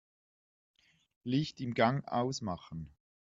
[1.23, 2.89] Licht im Gang ausmachen.